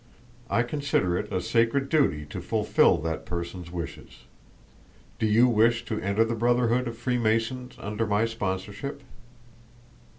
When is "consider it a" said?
0.63-1.39